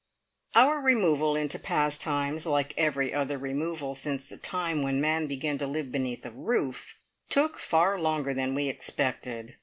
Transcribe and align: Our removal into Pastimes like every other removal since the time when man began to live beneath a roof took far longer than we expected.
Our 0.55 0.79
removal 0.79 1.35
into 1.35 1.59
Pastimes 1.59 2.47
like 2.47 2.73
every 2.75 3.13
other 3.13 3.37
removal 3.37 3.93
since 3.93 4.25
the 4.25 4.35
time 4.37 4.81
when 4.81 4.99
man 4.99 5.27
began 5.27 5.59
to 5.59 5.67
live 5.67 5.91
beneath 5.91 6.25
a 6.25 6.31
roof 6.31 6.97
took 7.29 7.59
far 7.59 7.99
longer 7.99 8.33
than 8.33 8.55
we 8.55 8.67
expected. 8.67 9.57